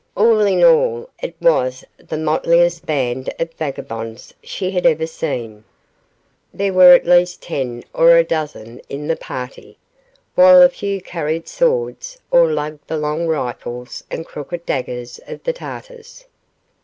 All 0.17 0.39
in 0.39 0.63
all, 0.63 1.11
it 1.21 1.35
was 1.39 1.85
the 1.99 2.17
motliest 2.17 2.87
band 2.87 3.31
of 3.37 3.53
vagabonds 3.53 4.33
she 4.41 4.71
had 4.71 4.83
ever 4.87 5.05
seen. 5.05 5.63
There 6.51 6.73
were 6.73 6.93
at 6.93 7.05
least 7.05 7.43
ten 7.43 7.83
or 7.93 8.17
a 8.17 8.23
dozen 8.23 8.81
in 8.89 9.05
the 9.05 9.15
party. 9.15 9.77
While 10.33 10.63
a 10.63 10.69
few 10.69 11.01
carried 11.01 11.47
swords, 11.47 12.17
all 12.31 12.49
lugged 12.51 12.87
the 12.87 12.97
long 12.97 13.27
rifles 13.27 14.03
and 14.09 14.25
crooked 14.25 14.65
daggers 14.65 15.19
of 15.27 15.43
the 15.43 15.53
Tartars. 15.53 16.25